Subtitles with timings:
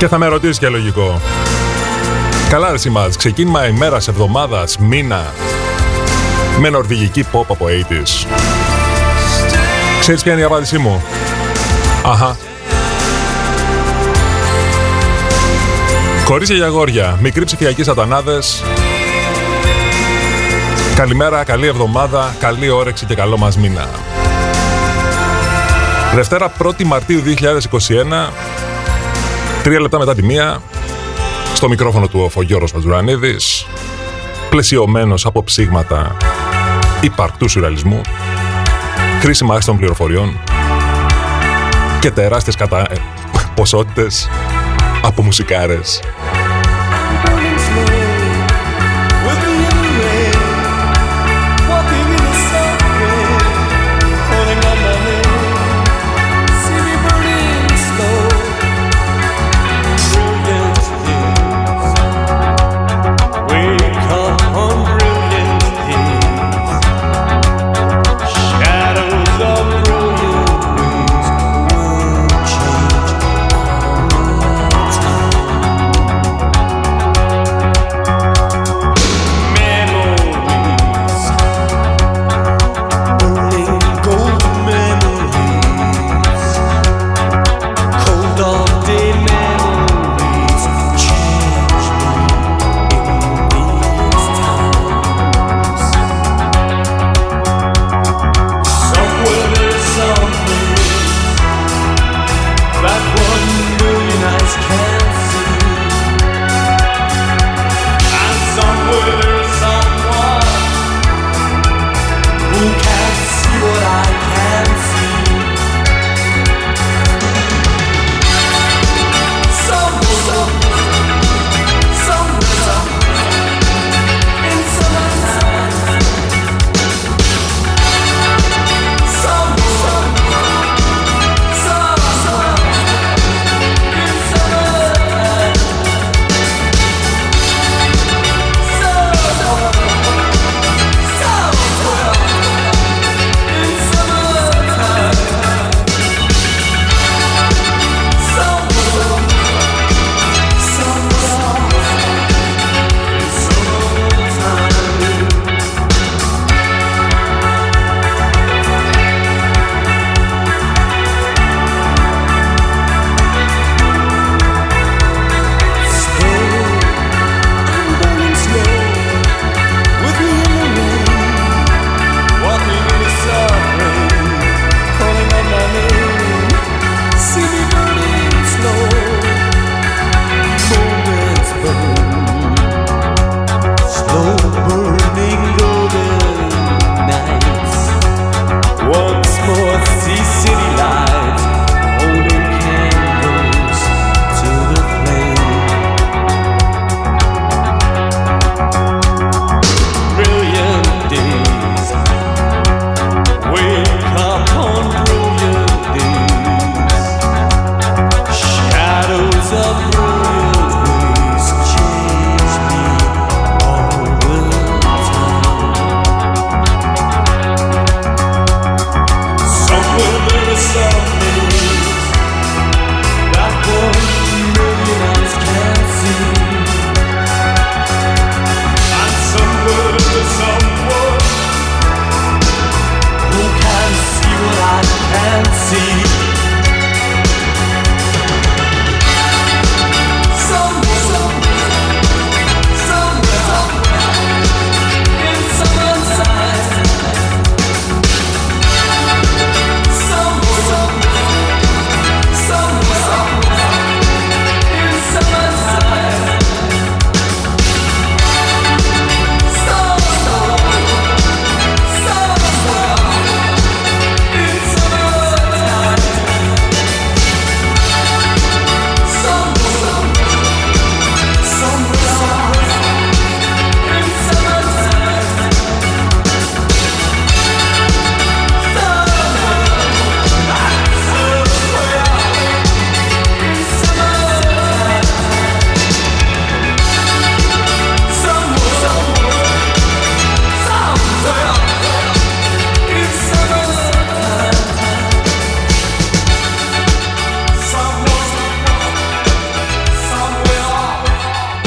[0.00, 1.20] Και θα με ρωτήσεις και λογικό.
[2.48, 5.32] Καλά ρε μας, ξεκίνημα ημέρας, εβδομάδας, μήνα
[6.58, 8.26] με νορβηγική pop από 80's.
[10.00, 11.02] Ξέρεις ποια είναι η απάντησή μου;
[12.04, 12.36] Αχα.
[16.24, 18.62] Κορίτσια για αγόρια, μικροί ψηφιακοί σατανάδες.
[20.94, 23.88] Καλημέρα, καλή εβδομάδα, καλή όρεξη και καλό μας μήνα.
[26.14, 28.32] Δευτέρα 1η Μαρτίου 2021,
[29.62, 30.62] τρία λεπτά μετά τη μία,
[31.54, 33.66] στο μικρόφωνο του ο Γιώργος Ματζουρανίδης,
[34.50, 36.16] πλαισιωμένος από ψήγματα
[37.00, 38.00] υπαρκτούς σουραλισμού,
[39.20, 40.40] χρήσιμα των πληροφοριών
[42.00, 42.80] και τεράστιες κατά...
[42.92, 42.94] Ε,
[43.54, 44.28] ποσότητες
[45.02, 46.00] από μουσικάρες.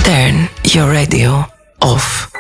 [0.04, 1.46] Turn your radio
[1.82, 2.33] off.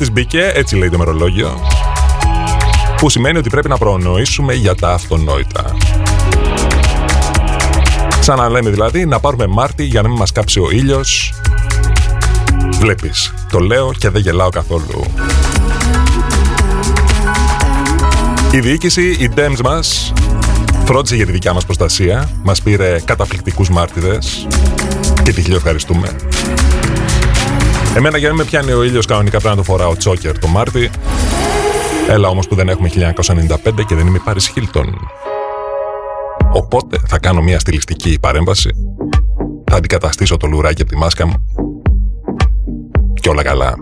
[0.00, 1.60] Λοιπόν, Μάρτη μπήκε, έτσι λέει το μερολόγιο.
[2.96, 5.76] Που σημαίνει ότι πρέπει να προνοήσουμε για τα αυτονόητα.
[8.20, 11.34] Σαν να λέμε δηλαδή να πάρουμε Μάρτι για να μην μας κάψει ο ήλιος.
[12.78, 15.04] Βλέπεις, το λέω και δεν γελάω καθόλου.
[18.50, 20.12] Η διοίκηση, οι DEMS μας,
[20.84, 22.30] φρόντισε για τη δικιά μας προστασία.
[22.42, 24.46] Μας πήρε καταπληκτικούς μάρτιδες
[25.22, 26.16] και τη ευχαριστούμε.
[27.96, 30.90] Εμένα για να με πιάνει ο ήλιος κανονικά πρέπει να το φοράω τσόκερ το Μάρτι.
[32.08, 34.98] Έλα όμως που δεν έχουμε 1995 και δεν είμαι Πάρης Χίλτον.
[36.52, 38.70] Οπότε θα κάνω μια στιλιστική παρέμβαση.
[39.70, 41.46] Θα αντικαταστήσω το λουράκι από τη μάσκα μου.
[43.20, 43.74] Και όλα καλά.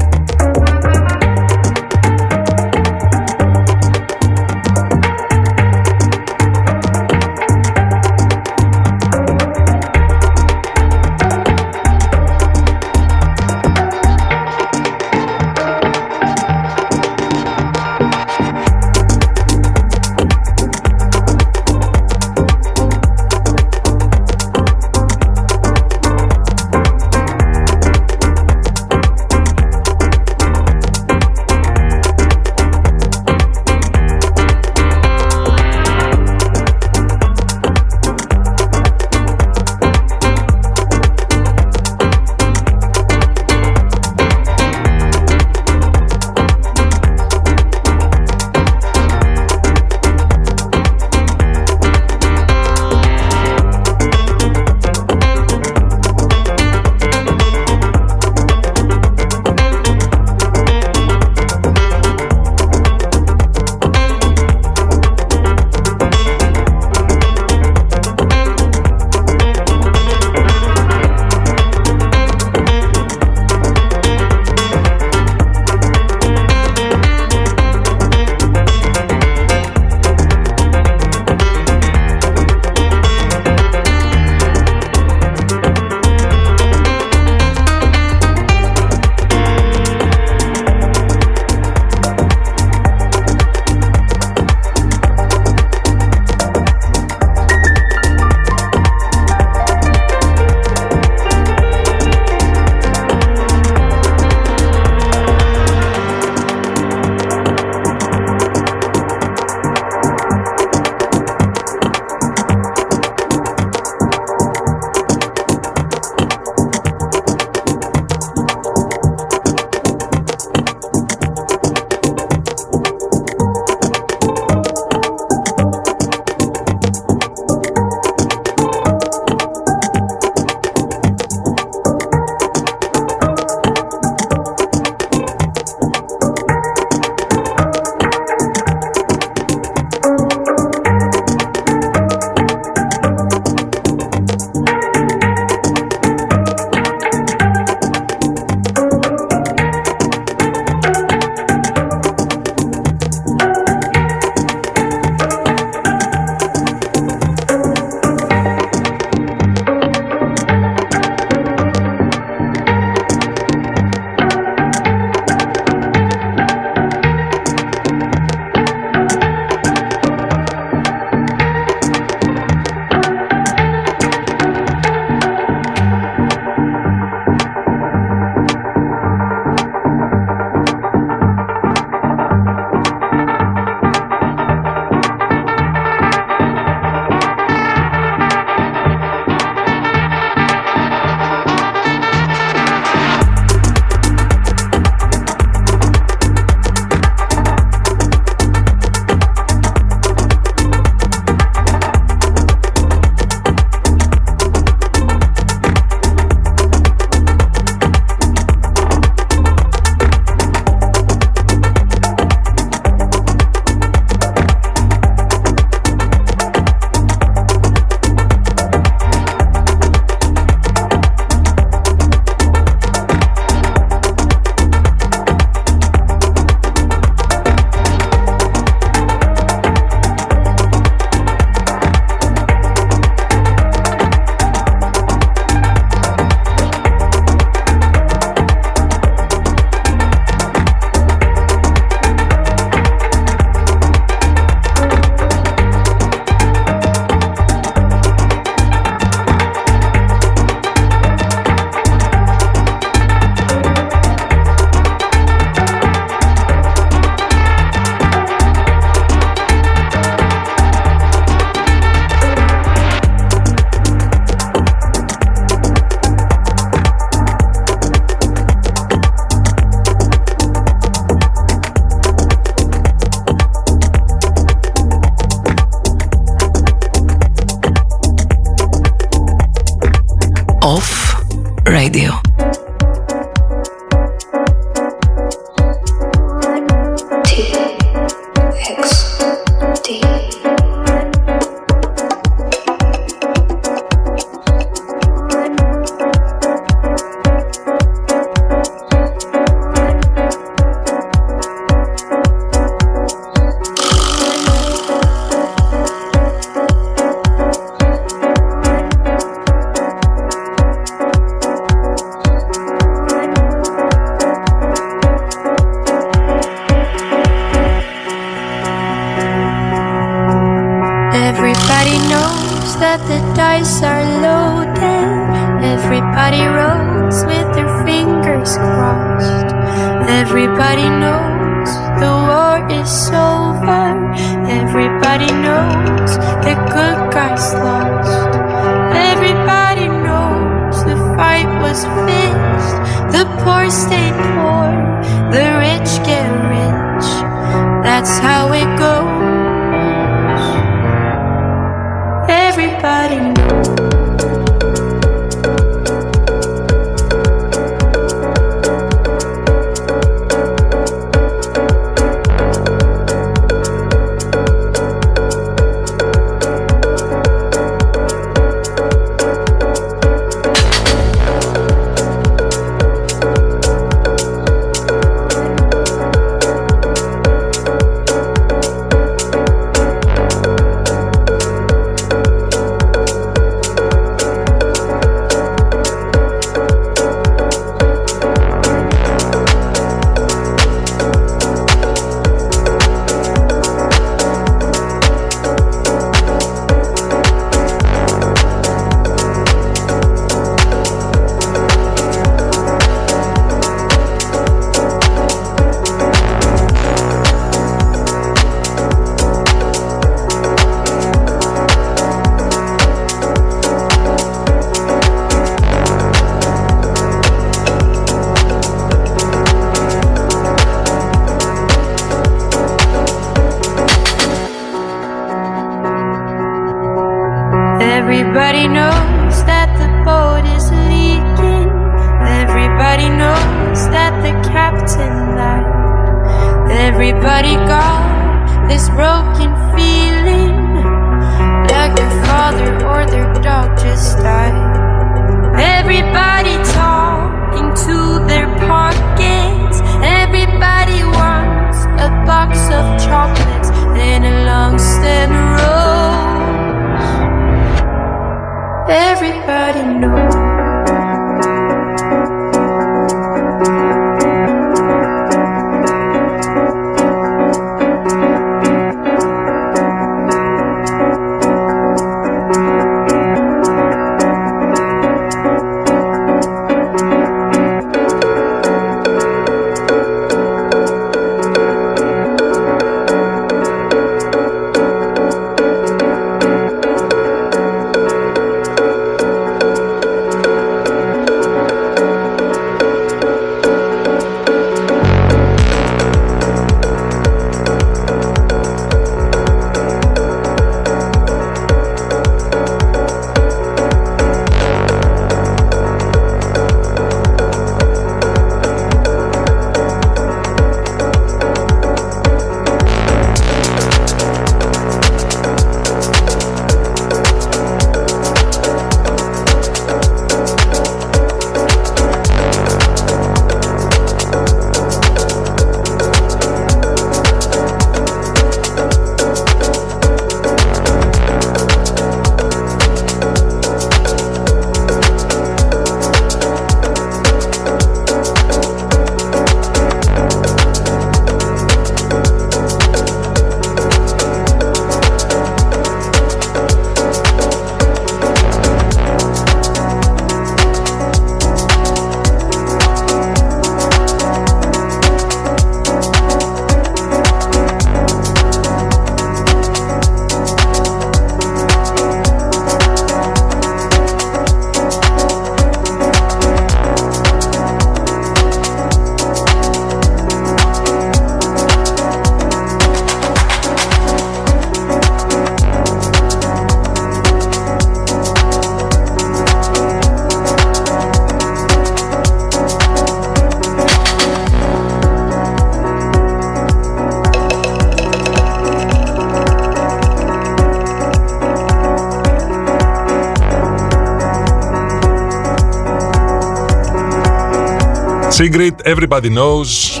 [598.42, 600.00] Secret, Everybody Knows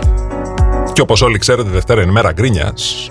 [0.92, 3.10] και όπως όλοι ξέρετε Δευτέρα είναι μέρα γκρίνιας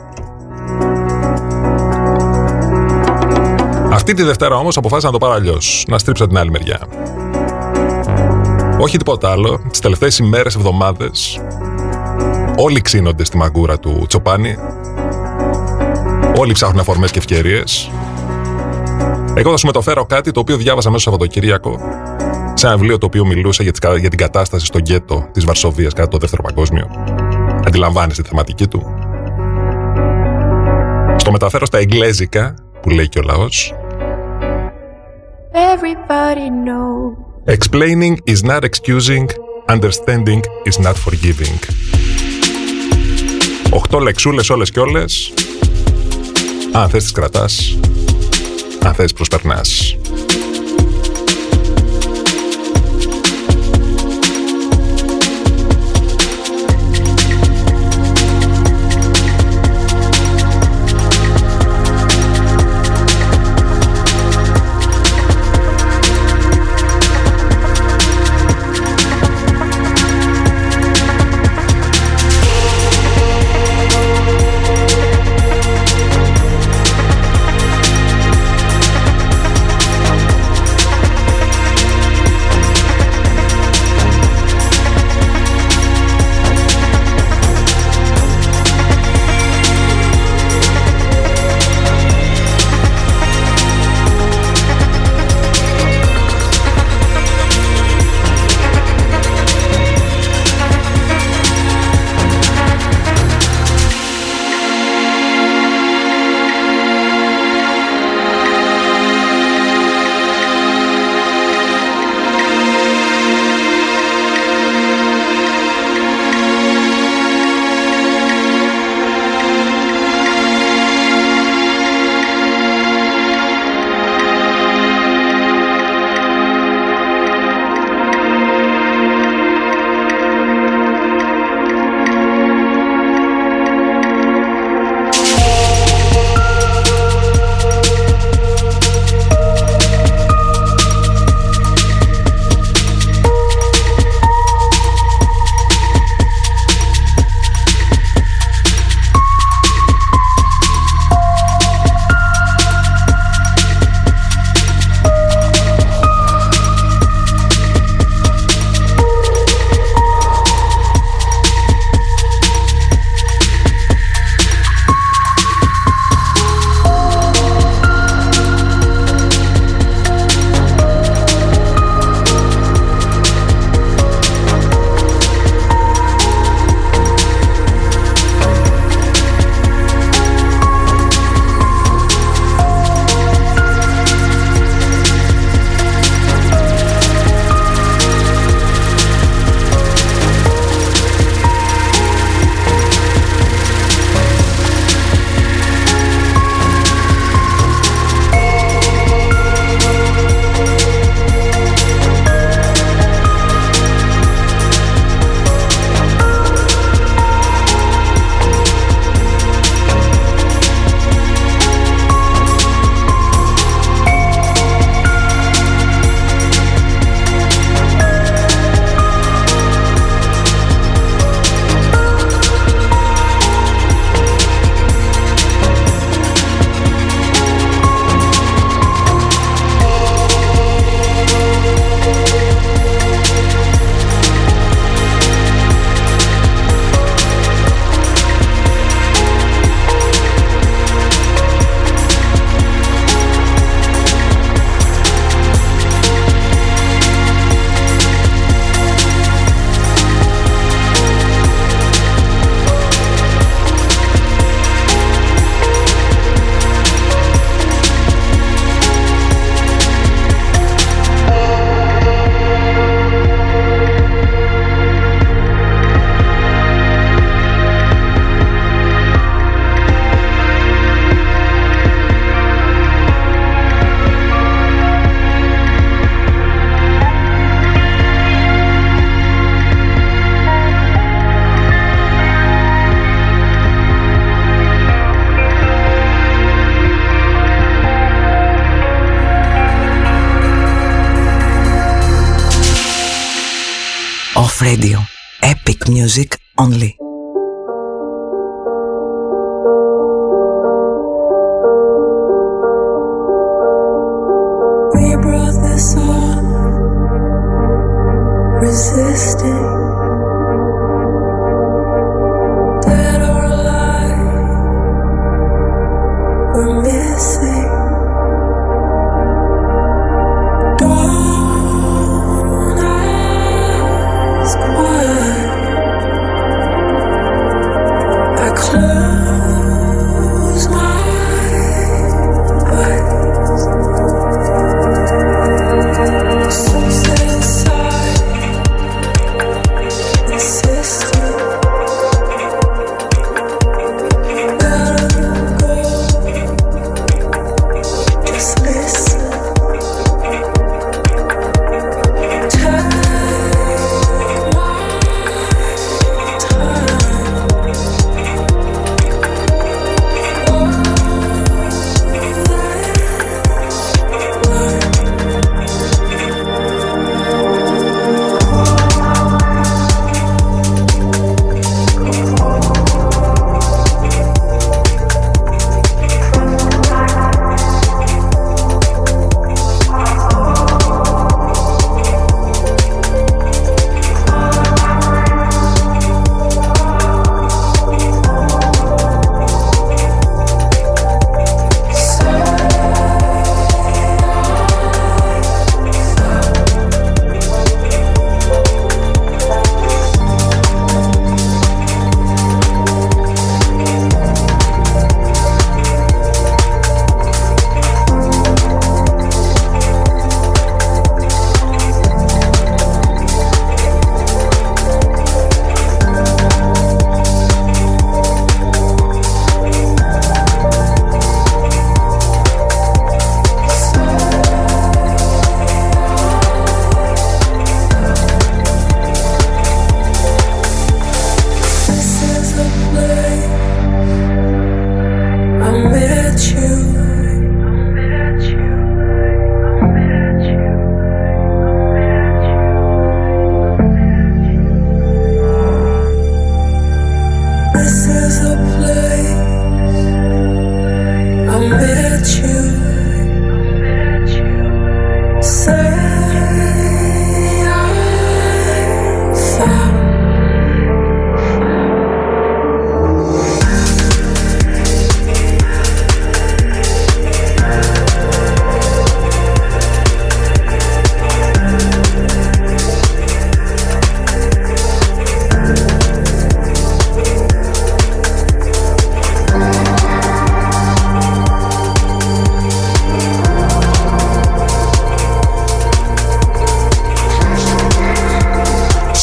[3.91, 6.79] Αυτή τη Δευτέρα όμως αποφάσισα να το πάρω αλλιώς, να στρίψω την άλλη μεριά.
[8.79, 11.41] Όχι τίποτα άλλο, τις τελευταίες ημέρες, εβδομάδες
[12.57, 14.55] όλοι ξύνονται στη μαγκούρα του Τσοπάνη
[16.37, 17.91] Όλοι ψάχνουν αφορμές και ευκαιρίες.
[19.33, 21.79] Εγώ θα σου μεταφέρω κάτι το οποίο διάβασα μέσα στο Σαββατοκύριακο
[22.61, 26.07] σε ένα βιβλίο το οποίο μιλούσε για, για την κατάσταση στο γκέτο της Βαρσοβίας κατά
[26.07, 26.89] το Δεύτερο Παγκόσμιο.
[27.65, 28.95] Αντιλαμβάνεσαι τη θεματική του.
[31.17, 33.73] Στο μεταφέρω στα εγγλέζικα, που λέει και ο λαός.
[37.45, 39.25] Explaining is not excusing,
[39.69, 41.57] understanding is not forgiving.
[43.69, 45.33] Οχτώ λεξούλες όλες και όλες.
[46.71, 47.79] Αν θες τις κρατάς,
[48.85, 49.95] αν θες προσπερνάς.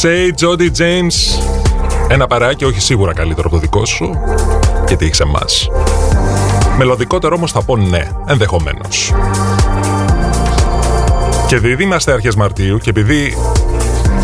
[0.03, 1.43] Say Jody James.
[2.09, 4.11] Ένα παράκι, όχι σίγουρα καλύτερο από το δικό σου,
[4.87, 5.69] γιατί έχεις εμάς.
[6.77, 9.15] Μελωδικότερο όμως θα πω ναι, ενδεχομένως.
[11.49, 13.37] Και επειδή είμαστε αρχές Μαρτίου και επειδή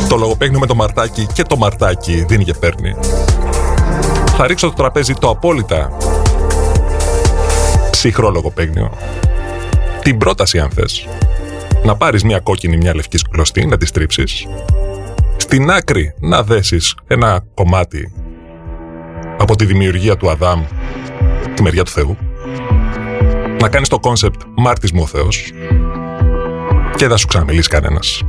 [0.08, 2.94] το λογοπαίγνιο με το μαρτάκι και το μαρτάκι δίνει και παίρνει,
[4.36, 5.96] θα ρίξω το τραπέζι το απόλυτα
[7.90, 8.90] ψυχρό λογοπαίγνιο.
[10.02, 11.08] Την πρόταση, αν θες,
[11.84, 14.46] να πάρεις μια κόκκινη, μια λευκή κλωστή, να τη στρίψεις
[15.54, 18.12] στην άκρη να δέσεις ένα κομμάτι
[19.38, 20.64] από τη δημιουργία του Αδάμ,
[21.54, 22.16] τη μεριά του Θεού,
[23.60, 25.52] να κάνεις το concept Μάρτης μου ο Θεός
[26.96, 28.22] και δεν σου ξαναμιλήσει κανένας.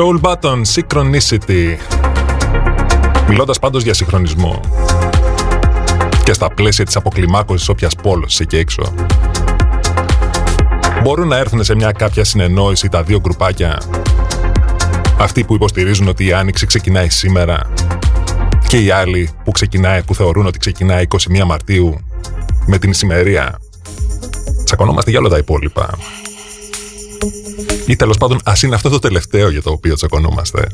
[0.00, 1.76] Soul Button, Synchronicity.
[3.28, 4.60] Μιλώντας πάντως για συγχρονισμό.
[6.24, 8.94] Και στα πλαίσια της αποκλιμάκωσης όποιας πόλος εκεί έξω.
[11.02, 13.82] Μπορούν να έρθουν σε μια κάποια συνεννόηση τα δύο γκρουπάκια.
[15.18, 17.72] Αυτοί που υποστηρίζουν ότι η Άνοιξη ξεκινάει σήμερα
[18.68, 21.98] και οι άλλοι που, ξεκινάει, που θεωρούν ότι ξεκινάει 21 Μαρτίου
[22.66, 23.58] με την ησημερία.
[24.64, 25.98] Τσακωνόμαστε για όλα τα υπόλοιπα.
[27.90, 30.66] Ή τέλος πάντων, ας είναι αυτό το τελευταίο για το οποίο τσακωνόμαστε.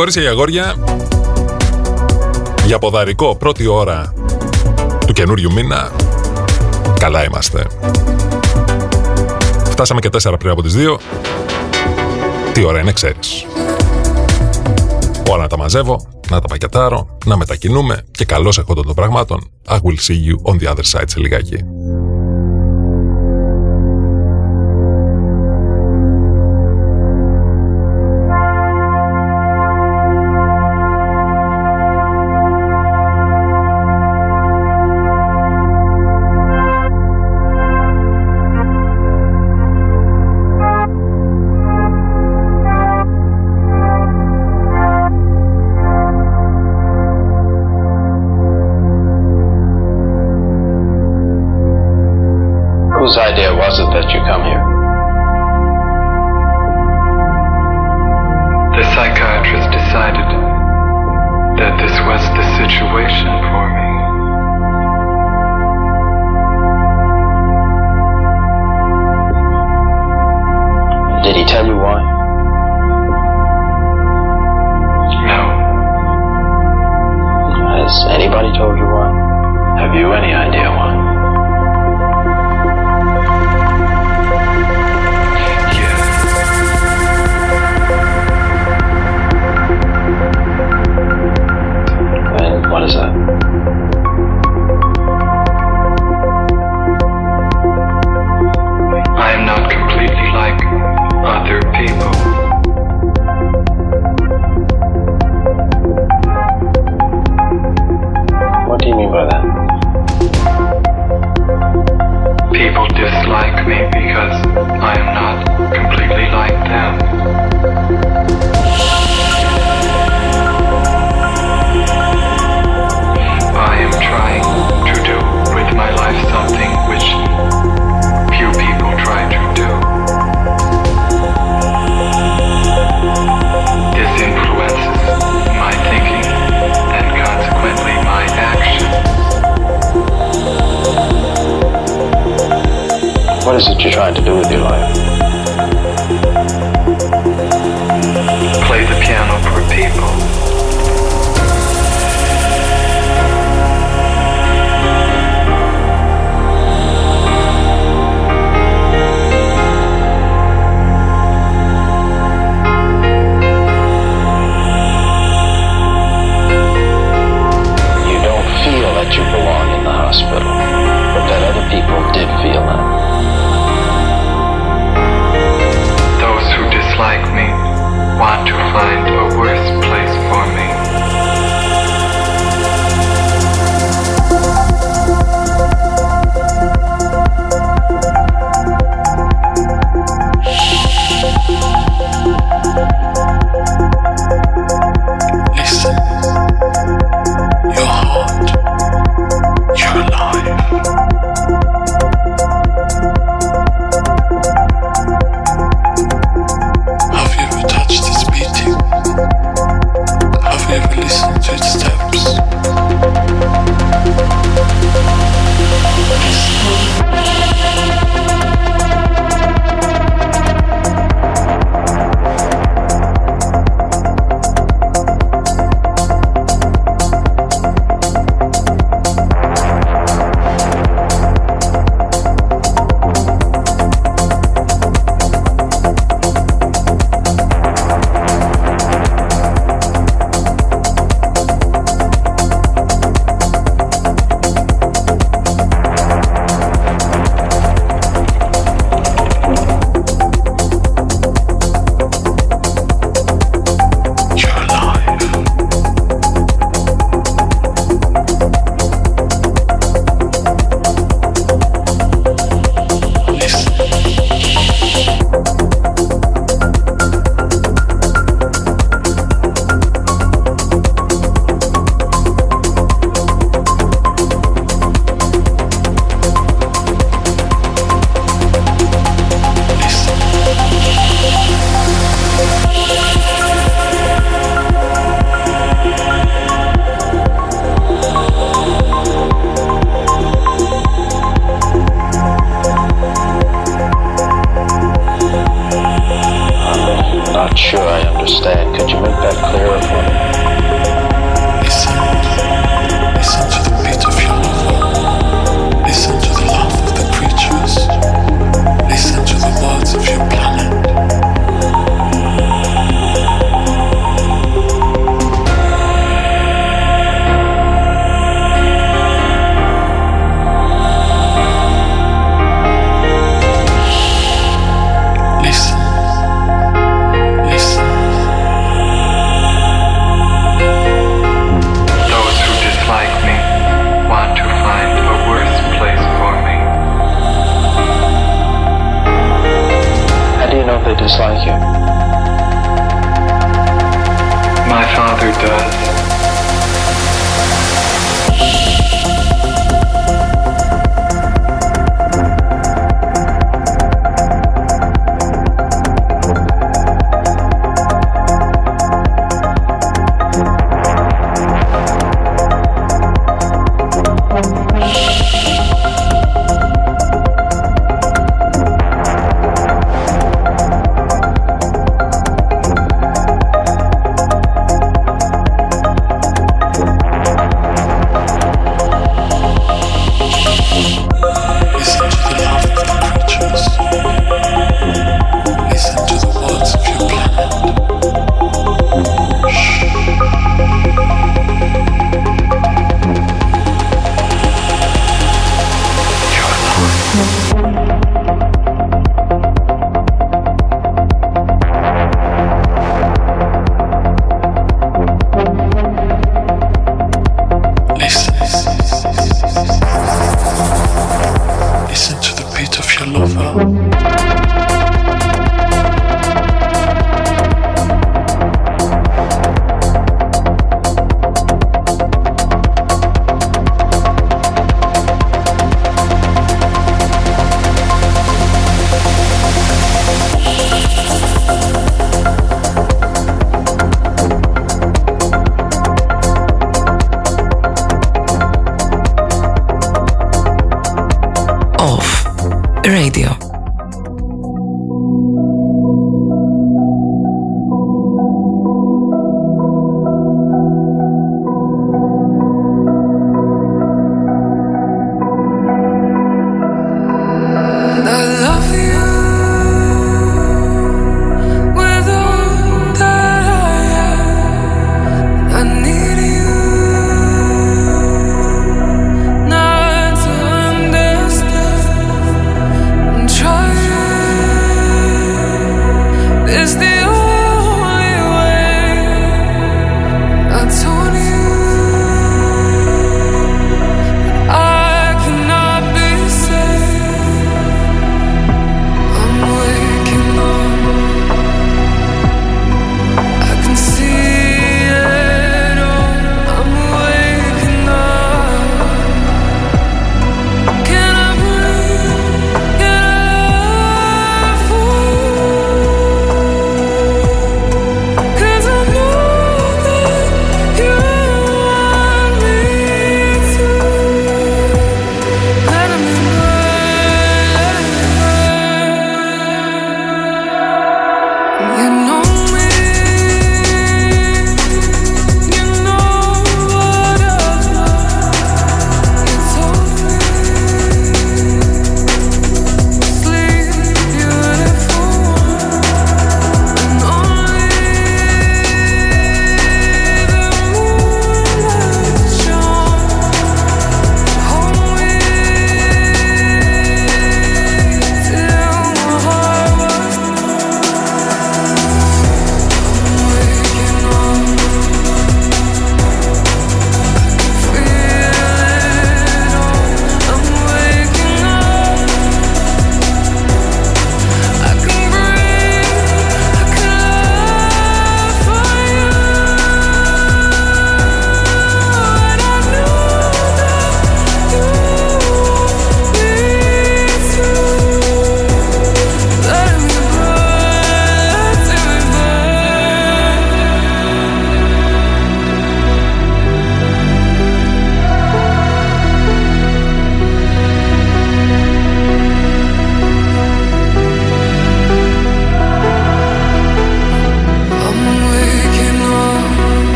[0.00, 0.74] κορίτσια για αγόρια
[2.66, 4.14] για ποδαρικό πρώτη ώρα
[5.06, 5.90] του καινούριου μήνα
[6.98, 7.66] καλά είμαστε.
[9.64, 10.96] Φτάσαμε και 4 πριν από τις 2.
[12.52, 13.46] Τι ώρα είναι ξέρεις.
[15.30, 19.50] Ώρα να τα μαζεύω, να τα πακετάρω, να μετακινούμε και καλώς έχω των πραγμάτων.
[19.68, 21.64] I will see you on the other side σε λιγάκι.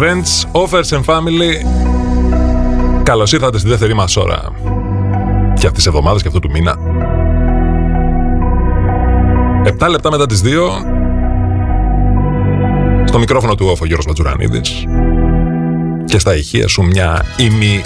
[0.00, 1.54] Friends, Offers and Family.
[3.02, 4.52] Καλώς ήρθατε στη δεύτερη μας ώρα
[5.54, 6.76] Και αυτής της εβδομάδας και αυτού του μήνα.
[9.78, 10.48] 7 λεπτά μετά τις 2
[13.04, 14.84] Στο μικρόφωνο του όφο Γιώργος Ματζουρανίδης
[16.04, 17.80] Και στα ηχεία σου μια ημι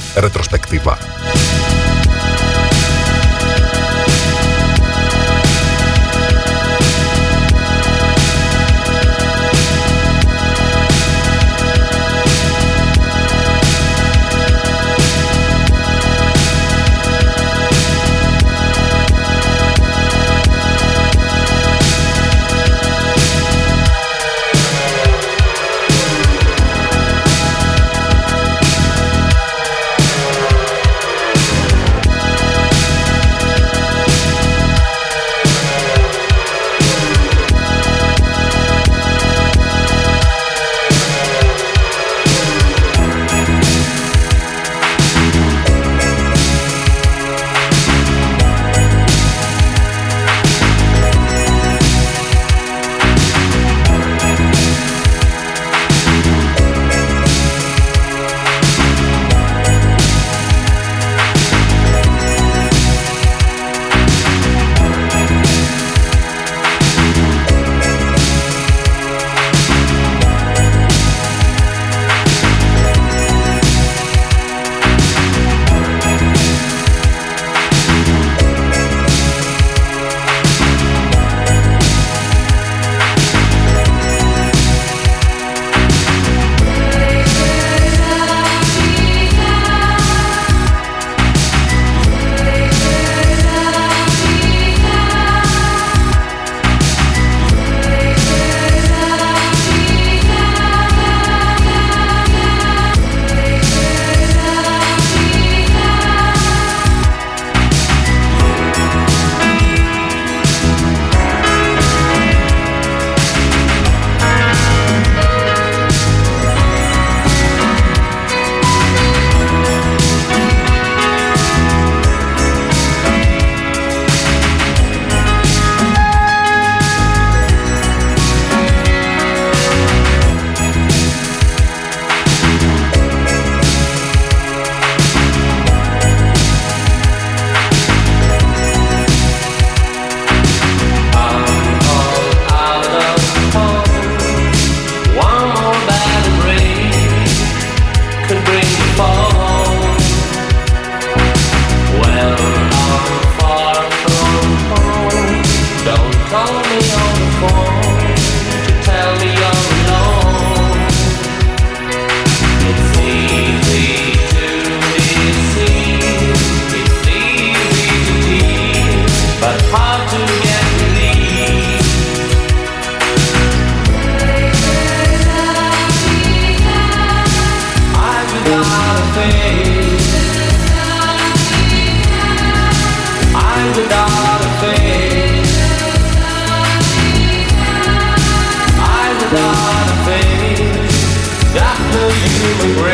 [192.65, 192.94] We're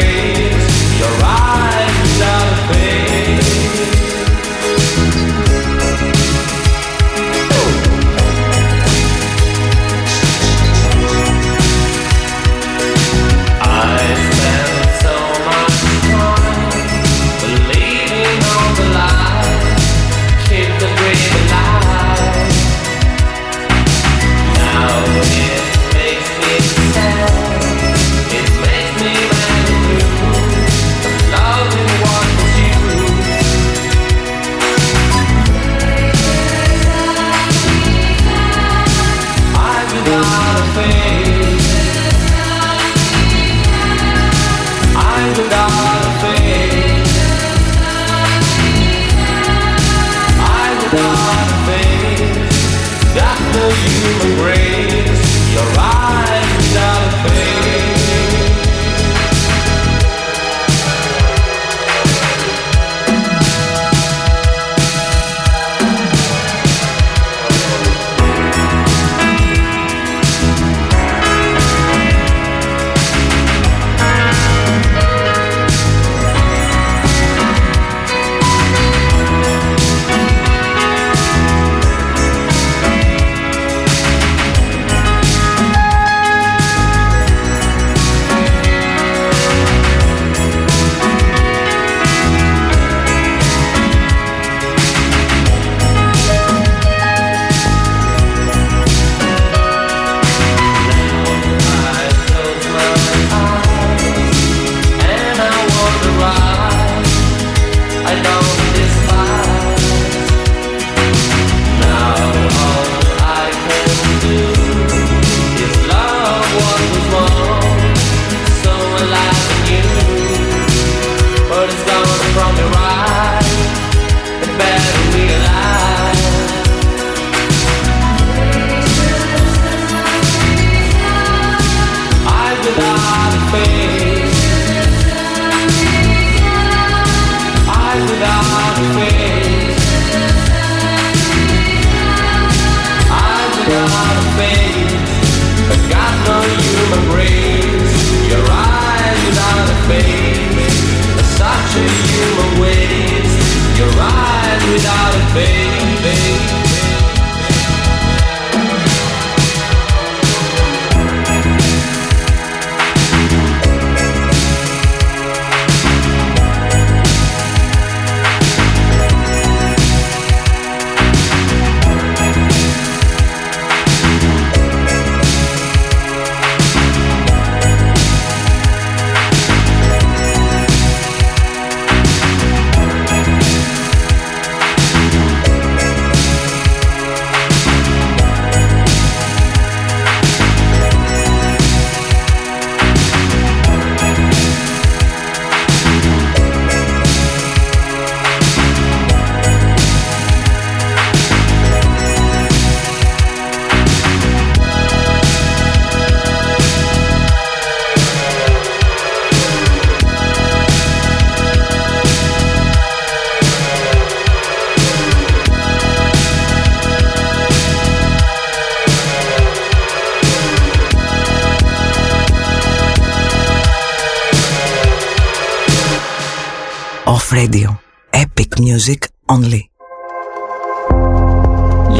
[227.10, 227.74] Off Radio.
[228.12, 229.68] Epic music only.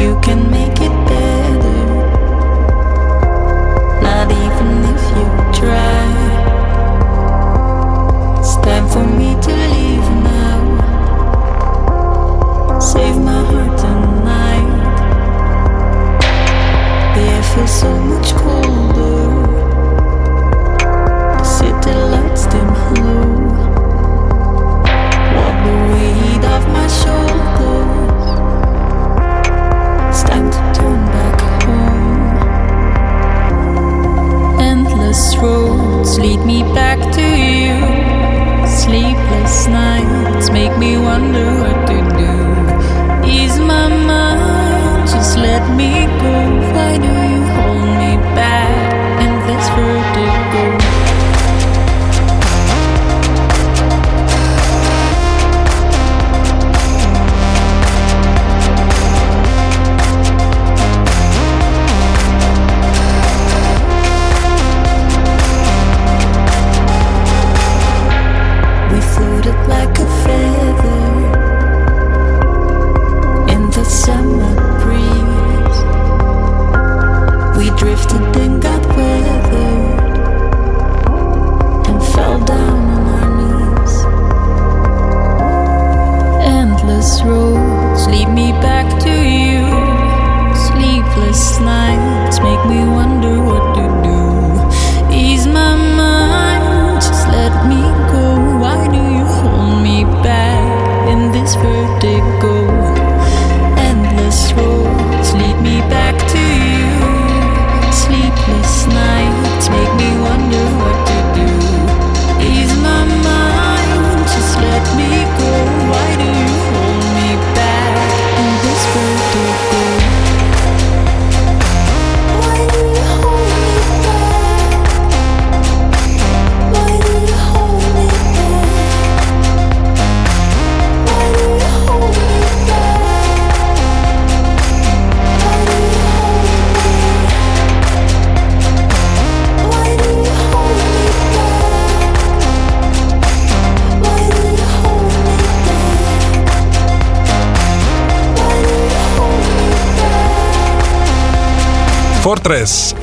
[0.01, 1.83] You can make it better.
[4.07, 5.27] Not even if you
[5.59, 6.07] try.
[8.39, 10.61] It's time for me to leave now.
[12.79, 14.71] Save my heart tonight.
[17.67, 18.33] So much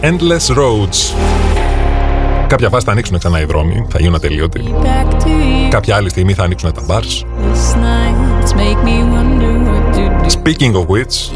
[0.02, 1.16] Endless Roads.
[2.48, 4.64] Κάποια φάση θα ανοίξουν ξανά οι δρόμοι, θα γίνουν ατελείωτοι.
[5.70, 7.26] Κάποια άλλη στιγμή θα ανοίξουν τα bars.
[10.28, 11.32] Speaking of which,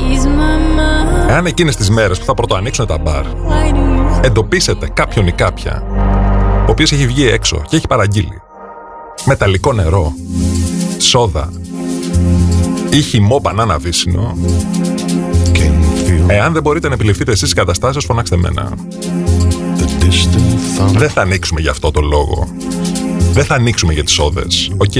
[1.30, 3.24] εάν εκείνες τις μέρες που θα πρωτοανοίξουν τα μπαρ,
[4.22, 5.84] εντοπίσετε κάποιον ή κάποια,
[6.68, 8.42] ο οποίος έχει βγει έξω και έχει παραγγείλει
[9.26, 10.14] μεταλλικό νερό,
[10.98, 11.50] σόδα
[12.90, 14.38] ή χυμό μπανάνα βύσινο,
[16.28, 18.74] Εάν δεν μπορείτε να επιληφθείτε εσείς τις καταστάσεις, φωνάξτε μένα.
[20.94, 22.48] Δεν θα ανοίξουμε για αυτό το λόγο.
[23.34, 24.72] Δεν θα ανοίξουμε για τις όδες.
[24.78, 24.94] Οκ.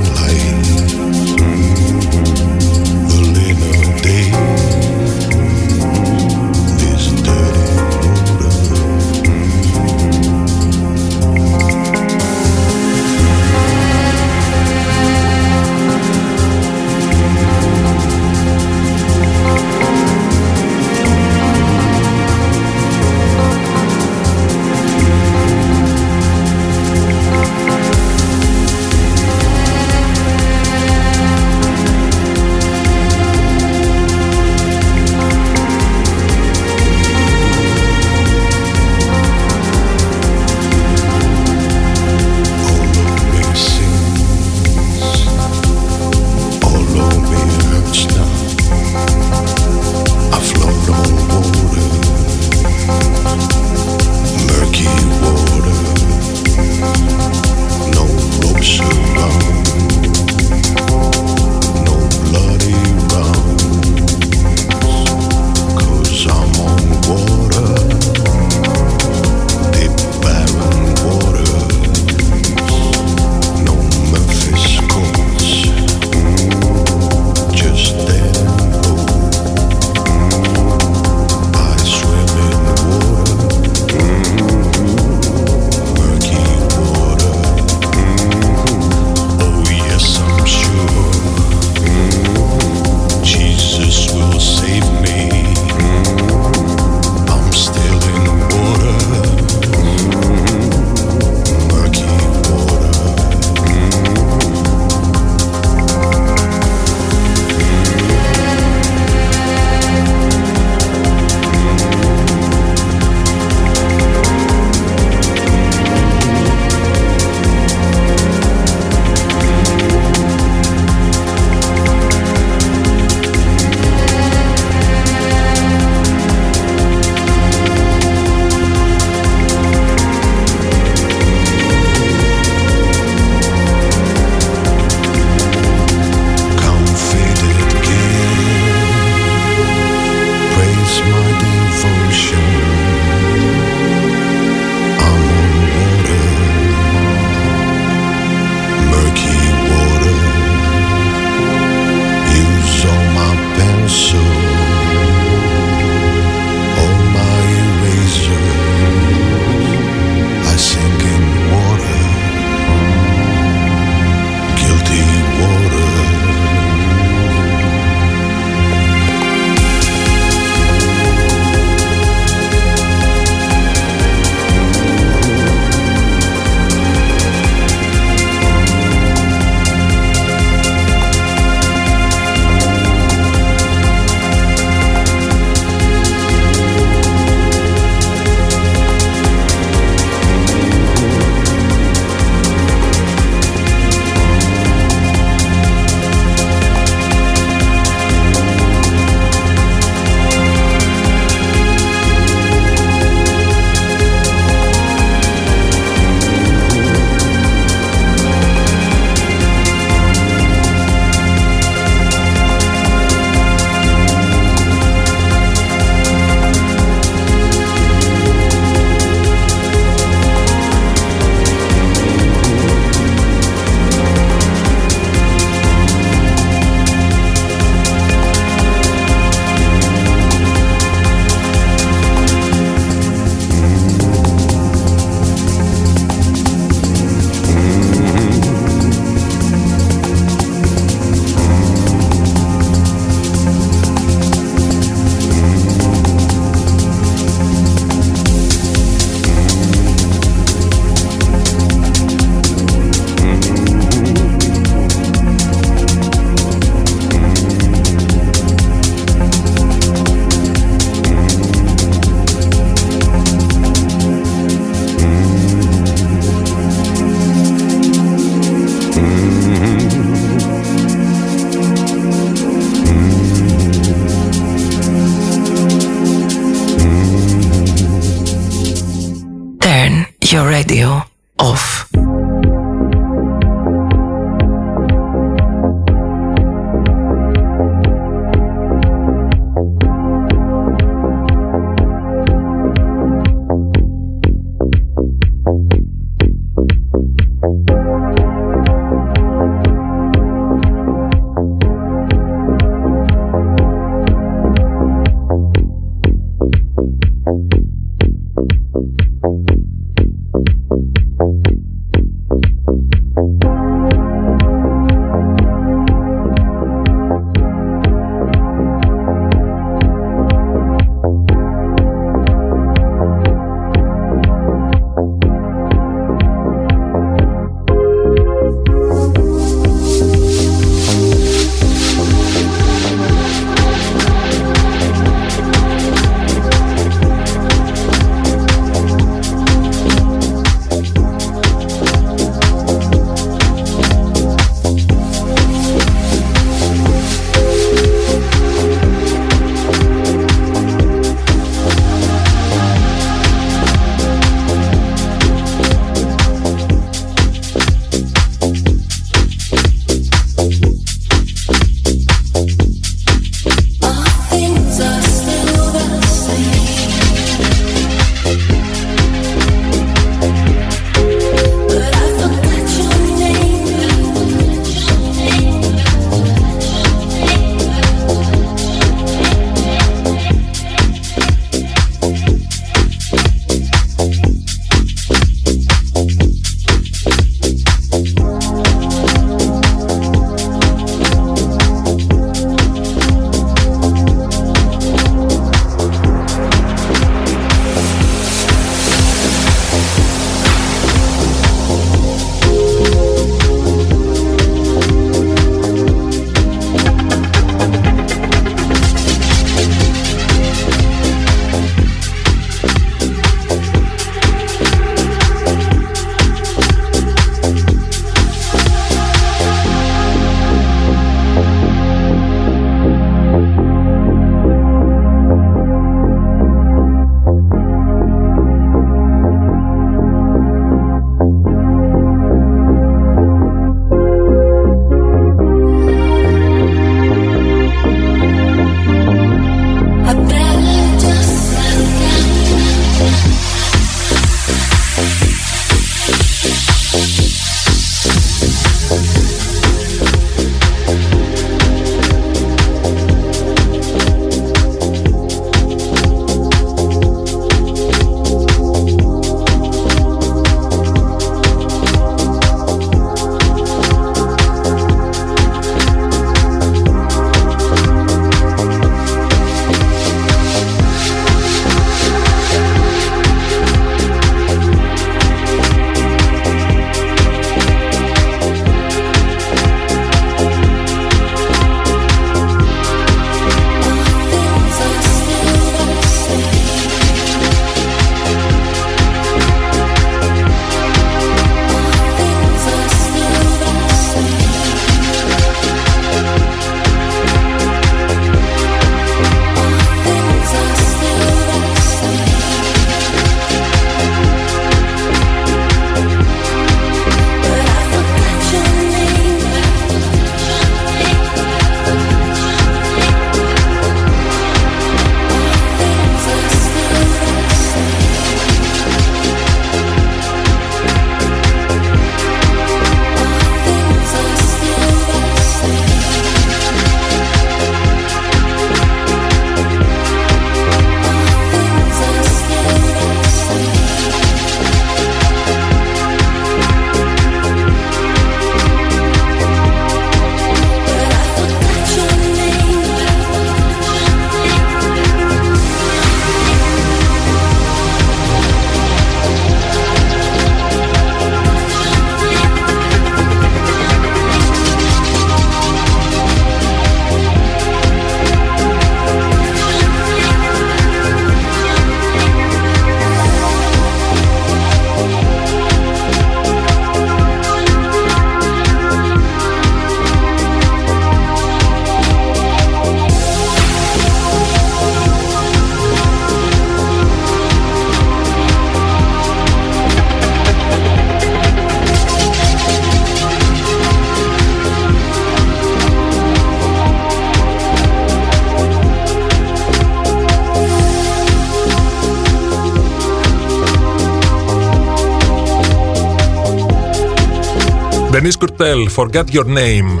[598.44, 600.00] Denise Kurtel, Forget Your Name.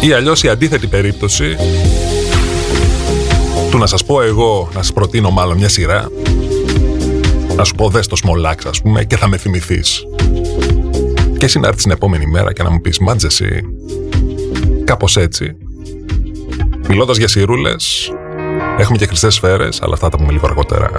[0.00, 1.56] Ή αλλιώς η αντίθετη περίπτωση
[3.70, 6.08] του να σας πω εγώ, να σας προτείνω μάλλον μια σειρά,
[7.56, 10.02] να σου πω δες το Small ας πούμε και θα με θυμηθείς.
[11.38, 13.62] Και εσύ να έρθεις την επόμενη μέρα και να μου πεις μάτζε εσύ,
[14.84, 15.56] κάπως έτσι.
[16.88, 18.12] Μιλώντας για σειρούλες,
[18.78, 20.90] έχουμε και χρυσές σφαίρες, αλλά αυτά τα πούμε λίγο αργότερα.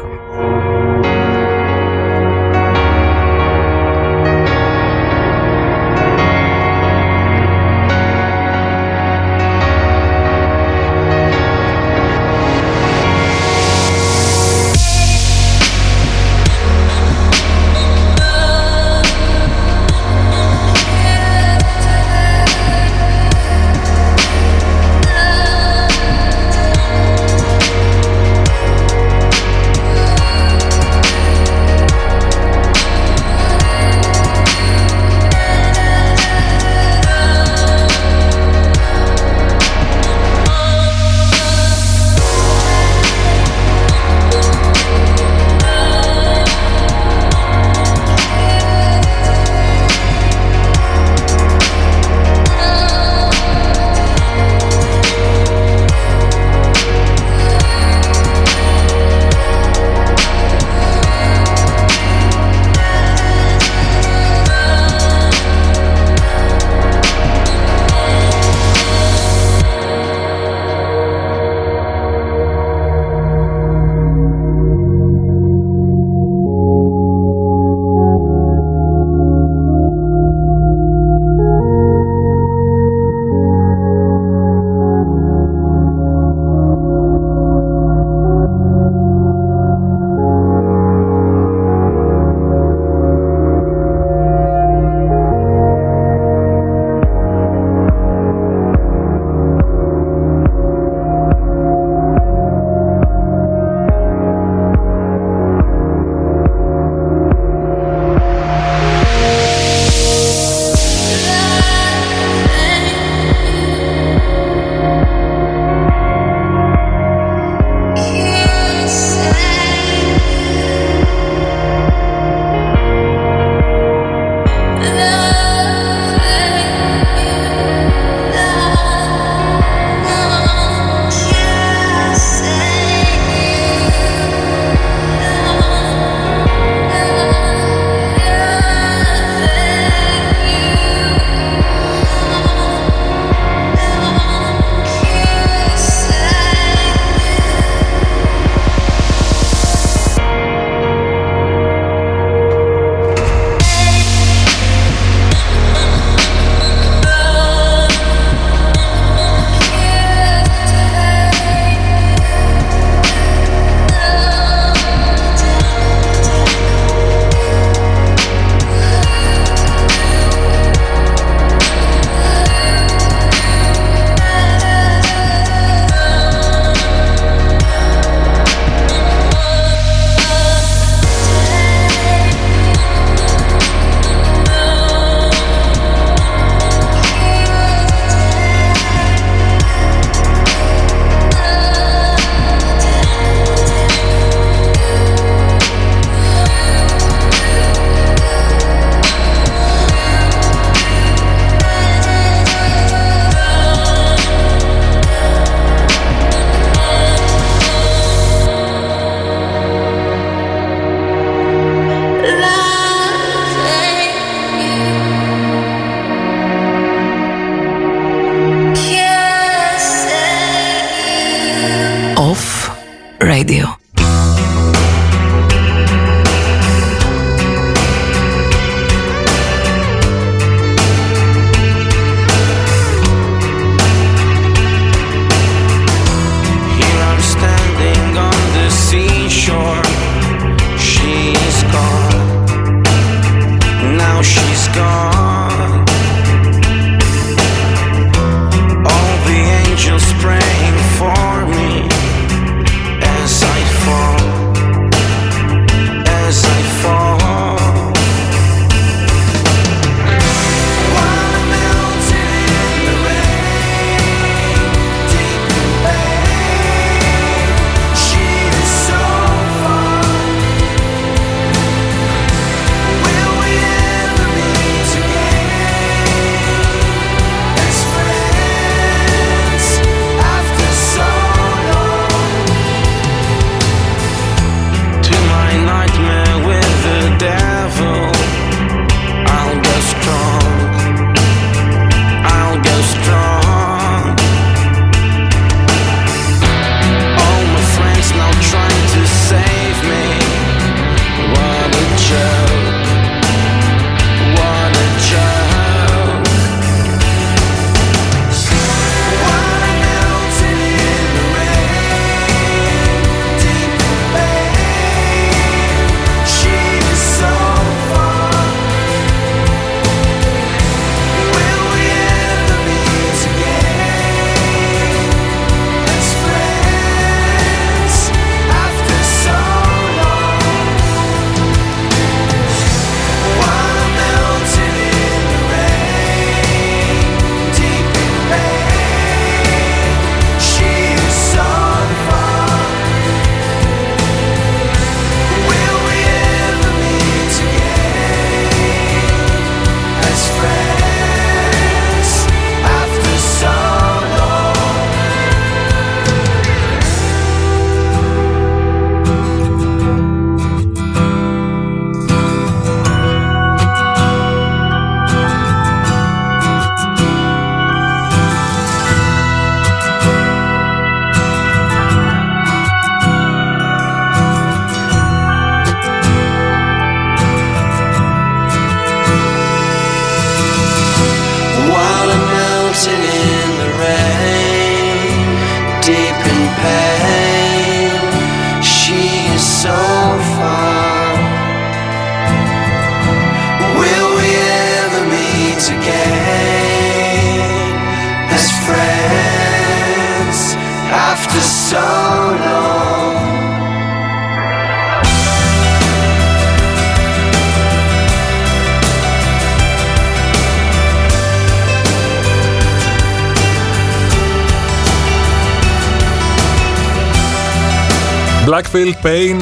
[418.54, 419.42] Blackfield, Pain.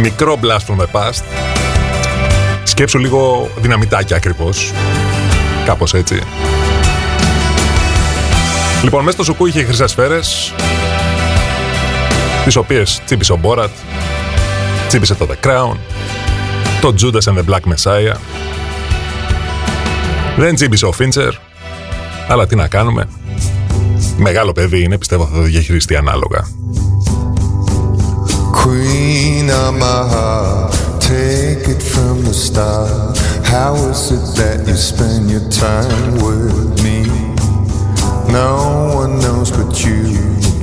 [0.00, 1.22] Μικρό blast from the past.
[2.64, 4.72] Σκέψου λίγο δυναμητάκια ακριβώς.
[5.64, 6.20] Κάπως έτσι.
[8.82, 10.54] Λοιπόν, μέσα στο σουκού είχε χρυσές σφαίρες,
[12.44, 13.70] τις οποίες τσίπησε ο Μπόρατ,
[14.88, 15.76] τσίπησε το The Crown,
[16.80, 18.16] το Judas and the Black Messiah.
[20.36, 21.32] Δεν τσίπησε ο Φίντσερ,
[22.28, 23.08] αλλά τι να κάνουμε.
[24.16, 26.55] Μεγάλο παιδί είναι, πιστεύω θα το διαχειριστεί ανάλογα.
[28.66, 33.16] Queen of my heart, take it from the start.
[33.46, 37.06] How is it that you spend your time with me?
[38.32, 40.02] No one knows but you.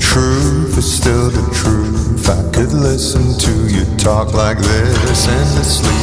[0.02, 2.28] Truth is still the truth.
[2.28, 5.96] I could listen to you talk like this endlessly.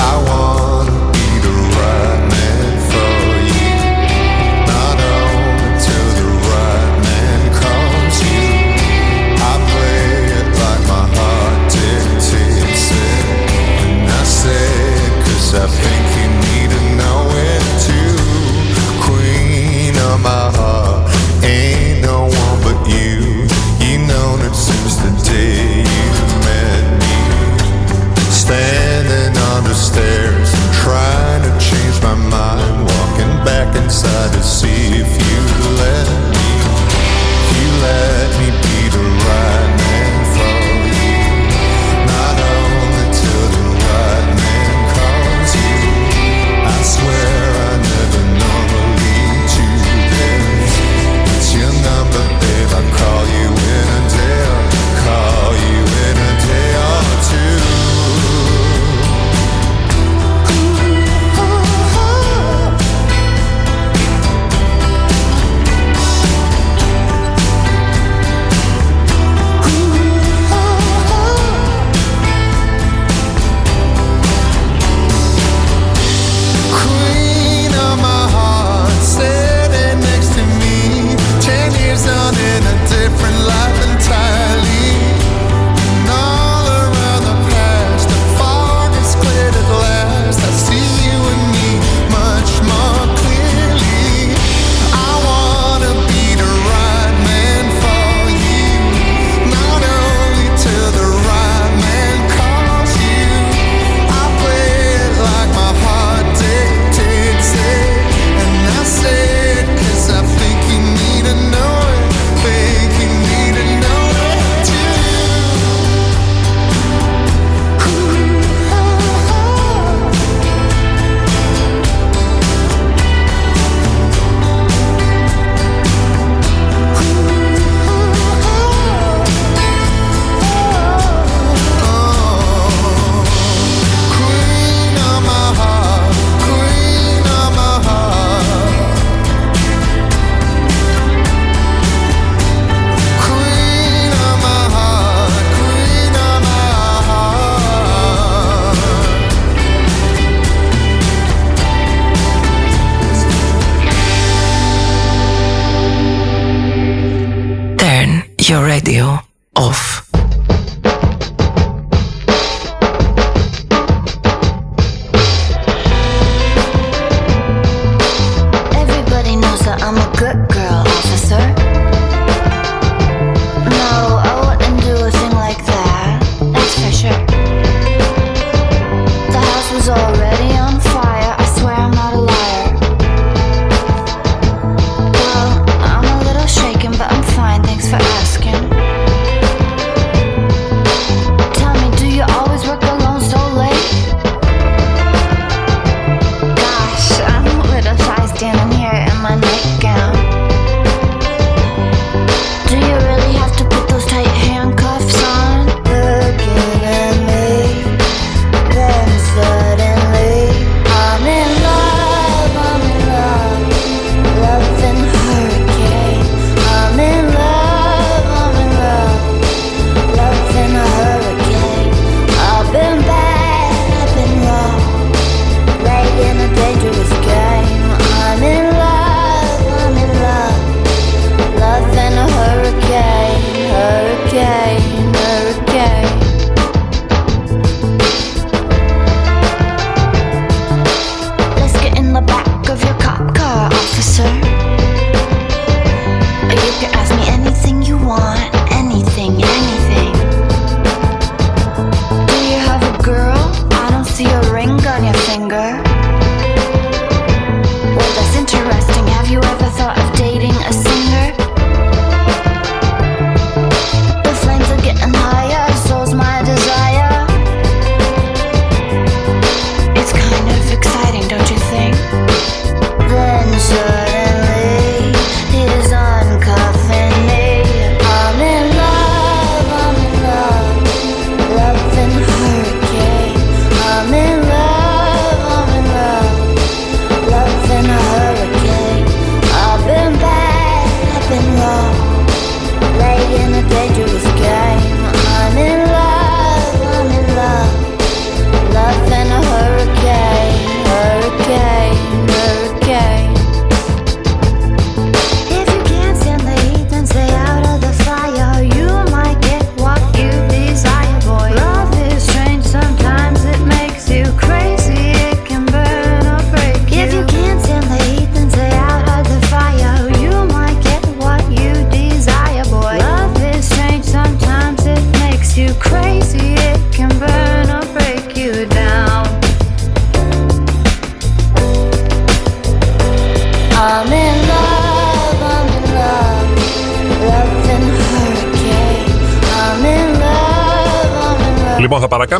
[0.00, 0.45] I want.
[29.76, 30.35] stare.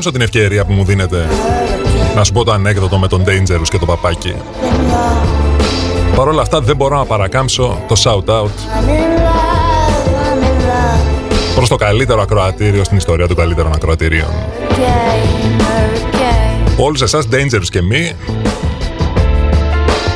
[0.07, 1.27] Παρακάμψω την ευκαιρία που μου δίνετε
[2.15, 4.35] να σου πω το ανέκδοτο με τον Dangerous και το παπάκι.
[6.17, 8.51] Παρ' όλα αυτά δεν μπορώ να παρακάμψω το shout-out
[11.55, 14.29] προς το καλύτερο ακροατήριο στην ιστορία των καλύτερων ακροατήριων.
[16.77, 18.13] Όλους εσάς Dangerous και μη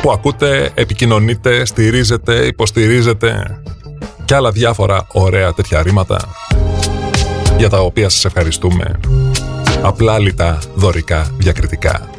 [0.01, 3.61] που ακούτε, επικοινωνείτε, στηρίζετε, υποστηρίζετε
[4.25, 6.17] και άλλα διάφορα ωραία τέτοια ρήματα
[7.57, 8.99] για τα οποία σας ευχαριστούμε
[9.81, 12.09] απλά λιτά, δωρικά, διακριτικά.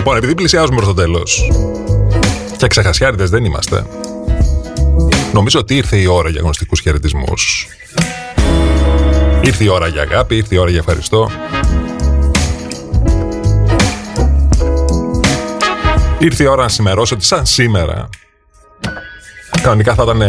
[0.00, 1.50] Λοιπόν, επειδή πλησιάζουμε προς το τέλος.
[2.56, 3.86] Και ξεχασιάριδες δεν είμαστε.
[5.32, 7.66] Νομίζω ότι ήρθε η ώρα για γνωστικού χαιρετισμούς.
[9.42, 11.30] Ήρθε η ώρα για αγάπη, ήρθε η ώρα για ευχαριστώ.
[16.18, 18.08] Ήρθε η ώρα να σημερώσω ότι σαν σήμερα
[19.62, 20.22] κανονικά θα ήταν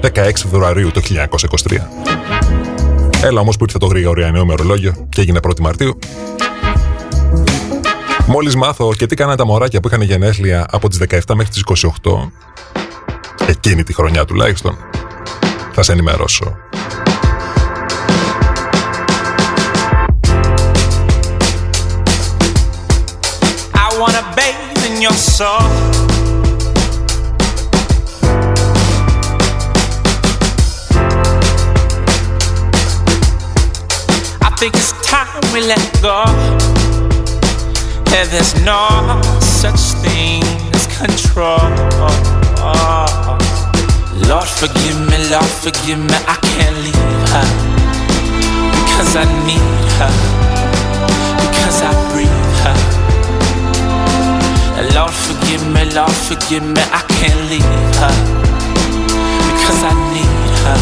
[0.00, 1.78] 16 Φεβρουαρίου το 1923.
[3.22, 5.98] Έλα όμως που ήρθε το Γρηγοριανό ημερολόγιο και έγινε 1η Μαρτίου.
[8.34, 11.64] Μόλις μάθω και τι κάνανε τα μωράκια που είχαν γενέθλια από τις 17 μέχρι τις
[12.02, 12.30] 28,
[13.46, 14.76] εκείνη τη χρονιά τουλάχιστον,
[15.72, 16.56] θα σε ενημερώσω.
[23.74, 25.62] I wanna bathe in your soul.
[34.46, 36.71] I think it's time we let go.
[38.12, 40.42] Yeah, there's no such thing
[40.76, 41.72] as control.
[44.28, 47.48] Lord, forgive me, Lord, forgive me, I can't leave her.
[48.84, 50.12] Because I need her.
[51.40, 52.76] Because I breathe her.
[54.94, 58.14] Lord, forgive me, Lord, forgive me, I can't leave her.
[59.48, 60.80] Because I need her.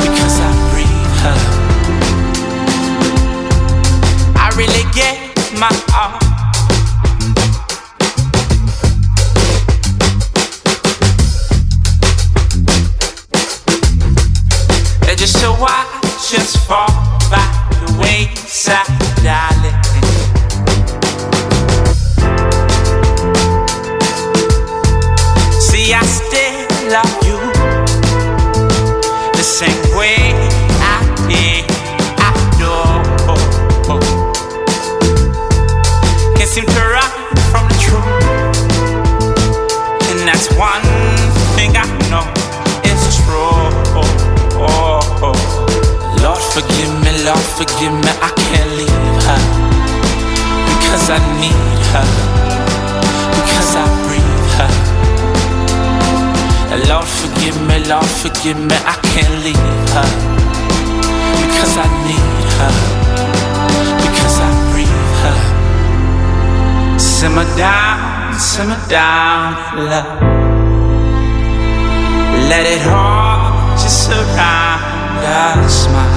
[0.00, 1.38] Because I breathe her.
[4.38, 5.25] I really get
[15.26, 15.84] just so I
[16.30, 16.86] just fall
[17.30, 17.42] by
[17.80, 18.86] the wayside,
[19.24, 19.85] darling.
[47.66, 49.42] forgive me, I can't leave her
[50.70, 52.06] because I need her
[53.36, 54.72] because I breathe her.
[56.72, 60.10] And Lord forgive me, Lord forgive me, I can't leave her
[61.42, 62.74] because I need her
[64.04, 65.38] because I breathe her.
[66.98, 69.54] Simmer down, simmer down,
[69.90, 70.22] love.
[72.48, 76.15] Let it all just surround us, my.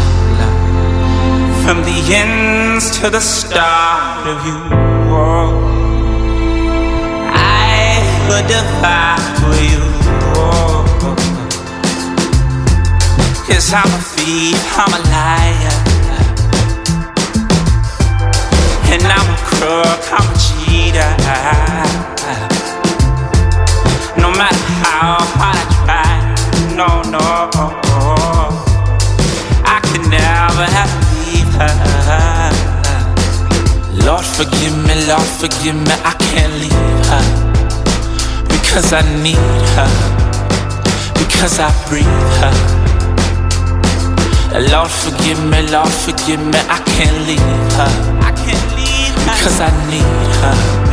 [1.70, 4.58] From the ends to the start of you.
[5.14, 5.54] Oh,
[7.30, 9.84] I would defy for you.
[10.34, 10.82] Oh,
[13.46, 15.78] Cause I'm a thief, I'm a liar.
[18.90, 21.12] And I'm a crook, I'm a cheater.
[24.18, 26.14] No matter how hard I try,
[26.76, 27.20] no, no.
[29.64, 31.09] I could never have.
[34.06, 37.23] Lord, forgive me, Lord, forgive me, I can't leave her.
[38.48, 39.36] Because I need
[39.76, 39.90] her.
[41.15, 42.06] Because I breathe
[42.40, 42.53] her.
[44.72, 47.91] Lord, forgive me, Lord, forgive me, I can't leave her.
[48.22, 49.36] I can't leave her.
[49.36, 50.89] Because I need her.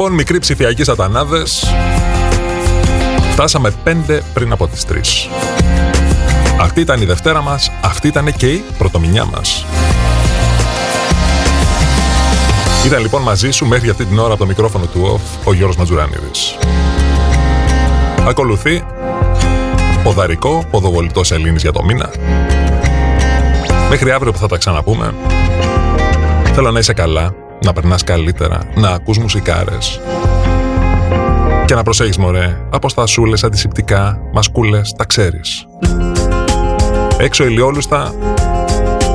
[0.00, 1.74] Λοιπόν μικροί ψηφιακοί σατανάδες
[3.32, 5.28] Φτάσαμε πέντε πριν από τις τρεις
[6.60, 9.66] Αυτή ήταν η Δευτέρα μας Αυτή ήταν και η πρωτομηνιά μας
[12.86, 15.76] Ήταν λοιπόν μαζί σου μέχρι αυτή την ώρα από το μικρόφωνο του OFF ο Γιώργος
[15.76, 16.56] Ματζουράνιδης.
[18.28, 18.84] Ακολουθεί
[20.02, 22.10] ποδαρικό, ποδοβολητός σελήνης για το μήνα.
[23.90, 25.14] Μέχρι αύριο που θα τα ξαναπούμε.
[26.54, 30.00] Θέλω να είσαι καλά, να περνάς καλύτερα, να ακούς μουσικάρες.
[31.66, 35.66] Και να προσέχεις μωρέ, αποστασούλες, αντισηπτικά, μασκούλες, τα ξέρεις.
[37.18, 38.14] Έξω ηλιόλουστα,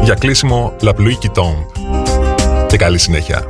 [0.03, 1.65] για κλείσιμο Λαπλουί Tomb.
[2.67, 3.45] Και καλή συνέχεια.